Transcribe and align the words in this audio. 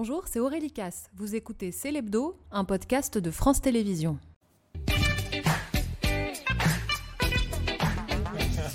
Bonjour, 0.00 0.28
c'est 0.28 0.38
Aurélie 0.38 0.70
Casse. 0.70 1.10
Vous 1.16 1.34
écoutez 1.34 1.72
C'est 1.72 1.90
l'Hebdo, 1.90 2.36
un 2.52 2.64
podcast 2.64 3.18
de 3.18 3.32
France 3.32 3.60
Télévisions. 3.60 4.16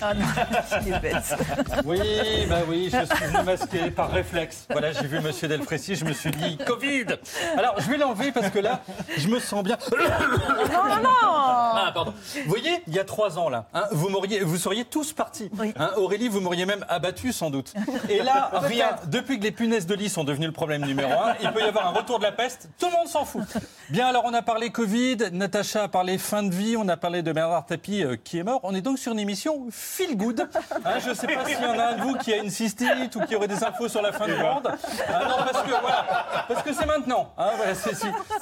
Ah 0.05 0.13
non, 0.15 0.25
il 0.85 0.93
est 0.93 0.99
bête. 0.99 1.35
Oui, 1.85 1.99
bah 2.49 2.57
oui, 2.67 2.91
je 2.91 3.05
suis 3.15 3.25
venu 3.25 3.43
masqué 3.43 3.89
par 3.89 4.11
réflexe. 4.11 4.67
Voilà, 4.69 4.91
j'ai 4.91 5.07
vu 5.07 5.21
Monsieur 5.21 5.47
Delfrécy, 5.47 5.95
je 5.95 6.03
me 6.03 6.11
suis 6.11 6.31
dit 6.31 6.57
Covid. 6.57 7.05
Alors, 7.57 7.79
je 7.79 7.89
vais 7.89 7.97
l'enlever 7.97 8.33
parce 8.33 8.49
que 8.49 8.59
là, 8.59 8.81
je 9.15 9.29
me 9.29 9.39
sens 9.39 9.63
bien. 9.63 9.77
Non, 9.91 10.89
non, 10.89 11.03
non 11.03 11.09
Ah, 11.23 11.91
pardon. 11.93 12.13
Vous 12.43 12.49
voyez, 12.49 12.83
il 12.87 12.93
y 12.93 12.99
a 12.99 13.05
trois 13.05 13.39
ans 13.39 13.47
là, 13.47 13.67
hein, 13.73 13.85
vous 13.91 14.09
m'auriez, 14.09 14.41
vous 14.41 14.57
seriez 14.57 14.83
tous 14.83 15.13
partis. 15.13 15.49
Oui. 15.57 15.73
Hein, 15.77 15.91
Aurélie, 15.95 16.27
vous 16.27 16.41
m'auriez 16.41 16.65
même 16.65 16.85
abattu 16.89 17.31
sans 17.31 17.49
doute. 17.49 17.73
Et 18.09 18.21
là, 18.21 18.51
rien. 18.53 18.97
Depuis 19.07 19.39
que 19.39 19.43
les 19.43 19.51
punaises 19.51 19.85
de 19.85 19.95
lit 19.95 20.09
sont 20.09 20.25
devenues 20.25 20.47
le 20.47 20.51
problème 20.51 20.85
numéro 20.85 21.11
un, 21.13 21.35
il 21.41 21.49
peut 21.53 21.61
y 21.61 21.63
avoir 21.63 21.87
un 21.87 21.91
retour 21.91 22.19
de 22.19 22.23
la 22.23 22.33
peste. 22.33 22.67
Tout 22.77 22.87
le 22.87 22.91
monde 22.91 23.07
s'en 23.07 23.23
fout. 23.23 23.43
Bien, 23.89 24.07
alors 24.07 24.23
on 24.25 24.33
a 24.33 24.41
parlé 24.41 24.69
Covid, 24.69 25.17
Natacha 25.31 25.83
a 25.83 25.87
parlé 25.87 26.17
fin 26.17 26.43
de 26.43 26.53
vie, 26.53 26.75
on 26.77 26.89
a 26.89 26.97
parlé 26.97 27.21
de 27.21 27.31
Bernard 27.31 27.65
Tapie 27.65 28.03
euh, 28.03 28.17
qui 28.21 28.37
est 28.39 28.43
mort. 28.43 28.59
On 28.63 28.75
est 28.75 28.81
donc 28.81 28.99
sur 28.99 29.13
une 29.13 29.19
émission 29.19 29.67
feel 29.93 30.17
good. 30.17 30.47
Hein, 30.85 30.99
je 31.03 31.09
ne 31.09 31.13
sais 31.13 31.27
pas 31.27 31.45
s'il 31.45 31.61
y 31.61 31.65
en 31.65 31.77
a 31.77 31.83
un 31.83 31.95
de 31.97 32.01
vous 32.01 32.15
qui 32.17 32.33
a 32.33 32.37
une 32.37 32.49
cystite 32.49 33.15
ou 33.15 33.21
qui 33.21 33.35
aurait 33.35 33.47
des 33.47 33.63
infos 33.63 33.87
sur 33.87 34.01
la 34.01 34.11
fin 34.11 34.25
du 34.25 34.33
monde. 34.35 34.67
Ah 35.07 35.23
non, 35.27 35.35
parce 35.51 35.63
que 35.63 35.69
voilà, 35.69 36.45
parce 36.47 36.63
que 36.63 36.73
c'est 36.73 36.85
maintenant. 36.85 37.33
hein, 37.37 37.51
voilà, 37.57 37.73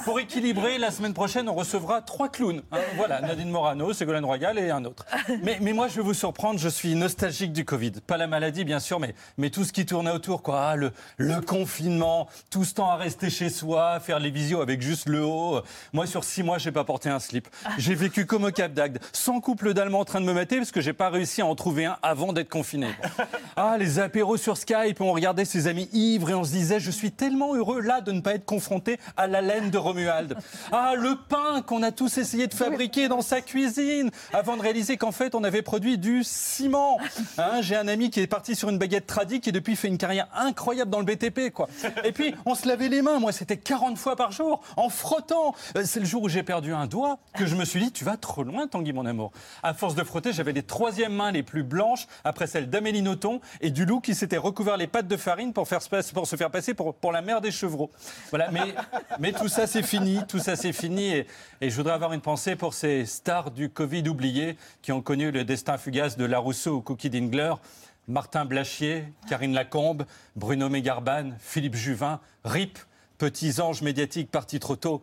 pour 0.04 0.18
équilibrer, 0.18 0.78
la 0.78 0.90
semaine 0.90 1.12
prochaine, 1.14 1.48
on 1.48 1.54
recevra 1.54 2.00
trois 2.00 2.28
clowns. 2.28 2.62
hein, 2.72 2.78
voilà, 2.96 3.20
Nadine 3.20 3.50
Morano, 3.50 3.92
Ségolène 3.92 4.24
Royal 4.24 4.58
et 4.58 4.70
un 4.70 4.84
autre. 4.84 5.04
Mais, 5.42 5.58
mais 5.60 5.72
moi, 5.72 5.88
je 5.88 5.96
vais 5.96 6.02
vous 6.02 6.14
surprendre, 6.14 6.58
je 6.58 6.68
suis 6.68 6.94
nostalgique 6.94 7.52
du 7.52 7.64
Covid. 7.64 7.92
Pas 8.06 8.16
la 8.16 8.26
maladie, 8.26 8.64
bien 8.64 8.80
sûr, 8.80 8.98
mais, 8.98 9.14
mais 9.36 9.50
tout 9.50 9.64
ce 9.64 9.72
qui 9.72 9.84
tournait 9.84 10.10
autour, 10.10 10.42
quoi. 10.42 10.60
Ah, 10.70 10.76
le, 10.76 10.92
le 11.18 11.40
confinement, 11.40 12.28
tout 12.50 12.64
ce 12.64 12.74
temps 12.74 12.90
à 12.90 12.96
rester 12.96 13.28
chez 13.30 13.50
soi, 13.50 14.00
faire 14.00 14.18
les 14.20 14.30
visios 14.30 14.60
avec 14.62 14.80
juste 14.80 15.08
le 15.08 15.22
haut. 15.24 15.60
Moi, 15.92 16.06
sur 16.06 16.24
six 16.24 16.42
mois, 16.42 16.58
j'ai 16.58 16.72
pas 16.72 16.84
porté 16.84 17.10
un 17.10 17.20
slip. 17.20 17.48
J'ai 17.78 17.94
vécu 17.94 18.24
comme 18.26 18.44
au 18.44 18.50
Cap 18.50 18.72
d'Agde, 18.72 18.98
sans 19.12 19.40
couple 19.40 19.74
d'Allemands 19.74 20.00
en 20.00 20.04
train 20.04 20.20
de 20.20 20.26
me 20.26 20.32
mater, 20.32 20.56
parce 20.56 20.70
que 20.70 20.80
j'ai 20.80 20.92
pas 20.94 21.10
réussi 21.10 21.41
à 21.42 21.46
en 21.46 21.54
trouver 21.54 21.84
un 21.84 21.98
avant 22.02 22.32
d'être 22.32 22.48
confiné. 22.48 22.88
Ah, 23.54 23.76
les 23.78 23.98
apéros 23.98 24.38
sur 24.38 24.56
Skype, 24.56 25.02
on 25.02 25.12
regardait 25.12 25.44
ses 25.44 25.66
amis 25.66 25.86
ivres 25.92 26.30
et 26.30 26.34
on 26.34 26.42
se 26.42 26.52
disait, 26.52 26.80
je 26.80 26.90
suis 26.90 27.12
tellement 27.12 27.54
heureux 27.54 27.82
là 27.82 28.00
de 28.00 28.10
ne 28.10 28.22
pas 28.22 28.32
être 28.34 28.46
confronté 28.46 28.98
à 29.18 29.26
la 29.26 29.42
laine 29.42 29.68
de 29.70 29.76
Romuald. 29.76 30.36
Ah, 30.72 30.94
le 30.96 31.16
pain 31.28 31.60
qu'on 31.60 31.82
a 31.82 31.92
tous 31.92 32.16
essayé 32.16 32.46
de 32.46 32.54
fabriquer 32.54 33.08
dans 33.08 33.20
sa 33.20 33.42
cuisine, 33.42 34.10
avant 34.32 34.56
de 34.56 34.62
réaliser 34.62 34.96
qu'en 34.96 35.12
fait, 35.12 35.34
on 35.34 35.44
avait 35.44 35.60
produit 35.60 35.98
du 35.98 36.24
ciment. 36.24 36.98
Hein, 37.38 37.60
J'ai 37.60 37.76
un 37.76 37.88
ami 37.88 38.10
qui 38.10 38.20
est 38.20 38.26
parti 38.26 38.54
sur 38.54 38.68
une 38.70 38.78
baguette 38.78 39.06
tradique 39.06 39.48
et 39.48 39.52
depuis 39.52 39.76
fait 39.76 39.88
une 39.88 39.98
carrière 39.98 40.28
incroyable 40.34 40.90
dans 40.90 40.98
le 41.00 41.04
BTP, 41.04 41.50
quoi. 41.52 41.68
Et 42.04 42.12
puis, 42.12 42.34
on 42.46 42.54
se 42.54 42.66
lavait 42.68 42.88
les 42.88 43.02
mains. 43.02 43.18
Moi, 43.18 43.32
c'était 43.32 43.56
40 43.56 43.98
fois 43.98 44.16
par 44.16 44.32
jour, 44.32 44.62
en 44.76 44.88
frottant. 44.88 45.54
Euh, 45.76 45.82
C'est 45.84 46.00
le 46.00 46.06
jour 46.06 46.22
où 46.22 46.28
j'ai 46.28 46.42
perdu 46.42 46.72
un 46.72 46.86
doigt 46.86 47.18
que 47.34 47.46
je 47.46 47.54
me 47.54 47.64
suis 47.64 47.80
dit, 47.80 47.92
tu 47.92 48.04
vas 48.04 48.16
trop 48.16 48.44
loin, 48.44 48.66
Tanguy, 48.66 48.92
mon 48.92 49.06
amour. 49.06 49.32
À 49.62 49.74
force 49.74 49.94
de 49.94 50.04
frotter, 50.04 50.32
j'avais 50.32 50.52
les 50.52 50.62
troisièmes 50.62 51.14
mains 51.14 51.31
les 51.32 51.42
plus 51.42 51.62
blanches 51.62 52.06
après 52.24 52.46
celles 52.46 52.70
d'Amélie 52.70 53.02
Nothomb 53.02 53.40
et 53.60 53.70
du 53.70 53.84
loup 53.84 54.00
qui 54.00 54.14
s'était 54.14 54.36
recouvert 54.36 54.76
les 54.76 54.86
pattes 54.86 55.08
de 55.08 55.16
farine 55.16 55.52
pour, 55.52 55.66
faire, 55.66 55.82
se 55.82 56.36
faire 56.36 56.50
passer 56.50 56.74
pour, 56.74 57.12
la 57.12 57.22
mère 57.22 57.40
des 57.40 57.50
chevreaux. 57.50 57.90
Voilà, 58.30 58.50
mais, 59.20 59.32
tout 59.32 59.48
ça, 59.48 59.66
c'est 59.66 59.82
fini. 59.82 60.20
Tout 60.28 60.38
ça, 60.38 60.56
c'est 60.56 60.72
fini. 60.72 61.12
Et, 61.12 61.26
je 61.60 61.74
voudrais 61.74 61.94
avoir 61.94 62.12
une 62.12 62.20
pensée 62.20 62.56
pour 62.56 62.74
ces 62.74 63.06
stars 63.06 63.50
du 63.50 63.68
Covid 63.68 64.08
oubliés 64.08 64.56
qui 64.82 64.92
ont 64.92 65.02
connu 65.02 65.30
le 65.30 65.44
destin 65.44 65.78
fugace 65.78 66.16
de 66.16 66.24
Larousseau 66.24 66.76
ou 66.76 66.80
Cookie 66.80 67.10
Dingler. 67.10 67.54
Martin 68.08 68.44
Blachier, 68.44 69.04
Karine 69.28 69.54
Lacombe, 69.54 70.04
Bruno 70.34 70.68
Mégarban, 70.68 71.30
Philippe 71.38 71.76
Juvin, 71.76 72.18
RIP, 72.44 72.78
petits 73.16 73.60
anges 73.60 73.80
médiatiques 73.82 74.30
partis 74.30 74.58
trop 74.58 74.74
tôt. 74.74 75.02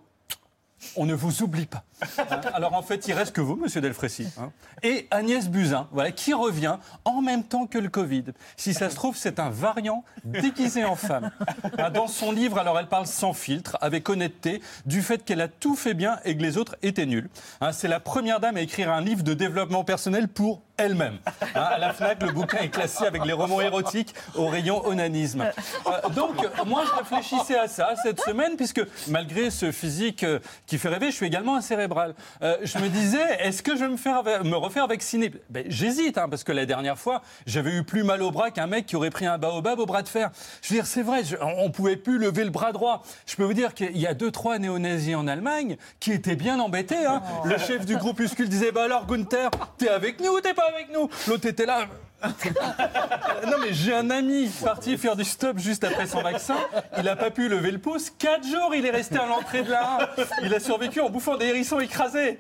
On 0.96 1.06
ne 1.06 1.14
vous 1.14 1.44
oublie 1.44 1.66
pas. 1.66 1.84
Alors 2.54 2.74
en 2.74 2.82
fait, 2.82 3.08
il 3.08 3.14
reste 3.14 3.34
que 3.34 3.42
vous, 3.42 3.56
Monsieur 3.56 3.82
Delfrécy, 3.82 4.28
hein. 4.40 4.52
et 4.84 5.08
Agnès 5.12 5.50
Buzyn, 5.50 5.88
voilà, 5.92 6.12
qui 6.12 6.34
revient 6.34 6.78
en 7.06 7.22
même 7.22 7.44
temps 7.44 7.68
que 7.68 7.78
le 7.78 7.90
Covid. 7.90 8.26
Si 8.56 8.74
ça 8.74 8.90
se 8.90 8.96
trouve, 8.96 9.18
c'est 9.18 9.40
un 9.40 9.50
variant 9.50 10.04
déguisé 10.24 10.86
en 10.86 10.96
femme. 10.96 11.32
Hein, 11.78 11.92
Dans 11.92 12.08
son 12.08 12.32
livre, 12.32 12.58
alors 12.58 12.80
elle 12.80 12.88
parle 12.88 13.06
sans 13.06 13.34
filtre, 13.34 13.78
avec 13.82 14.10
honnêteté, 14.10 14.62
du 14.86 15.02
fait 15.02 15.24
qu'elle 15.24 15.42
a 15.42 15.48
tout 15.48 15.76
fait 15.76 15.94
bien 15.94 16.20
et 16.26 16.36
que 16.36 16.42
les 16.42 16.58
autres 16.58 16.76
étaient 16.82 17.06
nuls. 17.06 17.30
Hein, 17.62 17.72
c'est 17.72 17.88
la 17.88 18.00
première 18.00 18.40
dame 18.40 18.58
à 18.58 18.62
écrire 18.62 18.92
un 18.92 19.02
livre 19.02 19.24
de 19.24 19.34
développement 19.34 19.84
personnel 19.84 20.28
pour 20.28 20.62
elle-même. 20.80 21.18
Hein, 21.56 21.62
à 21.62 21.78
la 21.78 21.94
Fnac, 21.94 22.22
le 22.24 22.32
bouquin 22.32 22.60
est 22.60 22.70
classé 22.70 23.06
avec 23.06 23.26
les 23.26 23.34
romans 23.34 23.62
érotiques 23.62 24.14
au 24.36 24.48
rayon 24.48 24.86
onanisme. 24.88 25.46
Euh, 25.88 26.10
donc, 26.10 26.36
moi, 26.66 26.84
je 26.86 26.98
réfléchissais 27.00 27.58
à 27.58 27.68
ça 27.68 27.94
cette 28.04 28.20
semaine, 28.22 28.56
puisque 28.56 28.82
malgré 29.08 29.50
ce 29.50 29.72
physique 29.72 30.24
euh, 30.24 30.40
qui 30.66 30.78
fait 30.78 30.90
rêver, 30.90 31.12
je 31.12 31.16
suis 31.16 31.26
également 31.26 31.56
un 31.56 31.62
cérébral. 31.62 32.16
Euh, 32.42 32.58
je 32.64 32.78
me 32.80 32.88
disais, 32.90 33.38
est-ce 33.42 33.62
que 33.62 33.76
je 33.76 33.82
vais 33.82 33.90
me, 33.90 33.98
faire, 33.98 34.24
me 34.44 34.56
refaire 34.56 34.88
vacciner 34.88 35.32
ben, 35.50 35.66
J'hésite, 35.68 36.18
hein, 36.18 36.28
parce 36.30 36.44
que 36.44 36.52
la 36.52 36.66
dernière 36.66 36.98
fois, 36.98 37.22
j'avais 37.46 37.72
eu 37.72 37.84
plus 37.84 38.04
mal 38.04 38.22
au 38.22 38.32
bras 38.32 38.52
qu'un 38.52 38.68
mec 38.68 38.86
qui 38.86 38.96
aurait 38.96 39.10
pris 39.10 39.26
un 39.26 39.38
baobab 39.38 39.80
au 39.80 39.86
bras 39.86 40.02
de 40.02 40.08
fer. 40.10 40.30
Je 40.62 40.70
veux 40.70 40.76
dire, 40.76 40.86
c'est 40.88 41.04
vrai, 41.04 41.24
je- 41.24 41.36
on 41.42 41.70
pouvait 41.72 41.98
plus 41.98 42.18
lever 42.18 42.44
le 42.44 42.50
bras 42.52 42.72
droit. 42.72 43.04
Je 43.26 43.36
peux 43.36 43.44
vous 43.44 43.54
dire 43.54 43.74
qu'il 43.74 43.98
y 43.98 44.08
a 44.08 44.14
deux, 44.14 44.32
trois 44.32 44.58
néo-nazis 44.60 45.16
en 45.16 45.28
Allemagne 45.28 45.78
qui 46.00 46.12
étaient 46.12 46.36
bien 46.36 46.60
embêtés. 46.60 47.06
hein. 47.06 47.22
Le 47.46 47.58
chef 47.58 47.86
du 47.86 47.98
groupuscule 47.98 48.50
disait, 48.50 48.72
bah 48.72 48.84
alors 48.84 49.06
Gunther, 49.06 49.50
t'es 49.78 49.90
avec 49.90 50.20
nous 50.22 50.32
ou 50.32 50.40
t'es 50.42 50.54
pas 50.54 50.69
avec 50.70 50.90
nous 50.92 51.10
L'autre 51.28 51.48
était 51.48 51.66
là. 51.66 51.88
Non 52.24 53.58
mais 53.62 53.72
j'ai 53.74 53.94
un 53.96 54.10
ami 54.10 54.50
parti 54.64 54.98
faire 54.98 55.16
du 55.16 55.24
stop 55.24 55.58
juste 55.58 55.84
après 55.84 56.08
son 56.08 56.22
vaccin. 56.22 56.58
Il 56.98 57.04
n'a 57.04 57.16
pas 57.16 57.32
pu 57.32 57.48
lever 57.48 57.72
le 57.72 57.78
pouce. 57.80 58.10
Quatre 58.10 58.46
jours, 58.46 58.74
il 58.76 58.86
est 58.86 58.92
resté 58.92 59.18
à 59.18 59.26
l'entrée 59.26 59.64
de 59.64 59.72
la 59.72 59.98
1. 60.18 60.24
Il 60.44 60.54
a 60.54 60.60
survécu 60.60 61.00
en 61.00 61.10
bouffant 61.10 61.38
des 61.38 61.46
hérissons 61.48 61.80
écrasés. 61.80 62.40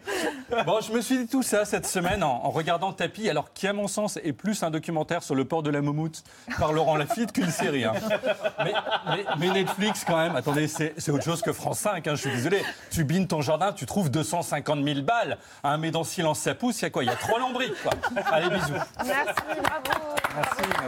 Bon, 0.65 0.79
je 0.81 0.91
me 0.91 1.01
suis 1.01 1.17
dit 1.19 1.27
tout 1.27 1.43
ça 1.43 1.63
cette 1.65 1.85
semaine 1.85 2.23
en, 2.23 2.49
regardant 2.49 2.91
Tapis, 2.91 3.29
alors 3.29 3.53
qui 3.53 3.67
à 3.67 3.73
mon 3.73 3.87
sens 3.87 4.17
est 4.23 4.33
plus 4.33 4.61
un 4.63 4.71
documentaire 4.71 5.23
sur 5.23 5.35
le 5.35 5.45
port 5.45 5.63
de 5.63 5.69
la 5.69 5.81
Moumoute 5.81 6.23
par 6.59 6.73
Laurent 6.73 6.97
Lafitte 6.97 7.31
qu'une 7.31 7.51
série. 7.51 7.85
hein. 7.85 7.93
Mais, 9.39 9.49
Netflix 9.49 10.03
quand 10.05 10.17
même, 10.17 10.35
attendez, 10.35 10.67
c'est 10.67 11.09
autre 11.09 11.23
chose 11.23 11.41
que 11.41 11.53
France 11.53 11.79
5. 11.79 12.05
hein, 12.07 12.15
je 12.15 12.21
suis 12.21 12.31
désolé. 12.31 12.61
Tu 12.91 13.03
bines 13.03 13.27
ton 13.27 13.41
jardin, 13.41 13.71
tu 13.73 13.85
trouves 13.85 14.09
250 14.11 14.83
000 14.83 15.01
balles. 15.01 15.37
Un 15.63 15.77
mais 15.77 15.91
dans 15.91 16.03
silence 16.03 16.39
ça 16.39 16.53
pousse. 16.55 16.81
Il 16.81 16.83
y 16.83 16.85
a 16.85 16.89
quoi? 16.89 17.03
Il 17.03 17.07
y 17.07 17.09
a 17.11 17.15
trois 17.15 17.39
lambris. 17.39 17.71
Allez 18.31 18.49
bisous. 18.49 18.73
Merci, 19.05 19.33
Merci. 19.69 20.79